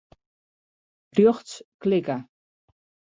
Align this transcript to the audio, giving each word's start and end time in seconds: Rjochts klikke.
Rjochts 1.15 1.53
klikke. 1.81 2.17